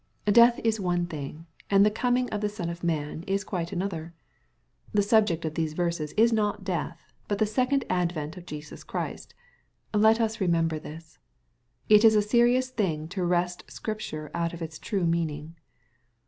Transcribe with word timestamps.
Death 0.31 0.59
is 0.63 0.79
one 0.79 1.05
thing, 1.05 1.45
and 1.69 1.85
the 1.85 1.91
coming 1.91 2.27
of 2.31 2.41
the 2.41 2.49
Son 2.49 2.71
of 2.71 2.83
man 2.83 3.21
is 3.27 3.43
quite 3.43 3.71
another. 3.71 4.15
The 4.93 5.03
subject 5.03 5.45
of 5.45 5.53
these 5.53 5.75
Terses 5.75 6.11
is 6.17 6.33
not 6.33 6.63
death, 6.63 7.05
but 7.27 7.37
the 7.37 7.45
second 7.45 7.85
advent 7.87 8.35
of 8.35 8.47
Jesus 8.47 8.83
Christ. 8.83 9.35
Let 9.93 10.19
us 10.19 10.41
remember 10.41 10.79
this. 10.79 11.19
It 11.87 12.03
is 12.03 12.15
a 12.15 12.23
serious 12.23 12.71
thing 12.71 13.09
to 13.09 13.23
wrest 13.23 13.69
Scripture 13.69 14.31
out 14.33 14.53
of 14.53 14.61
its 14.63 14.79
true 14.79 15.05
meaning. 15.05 15.55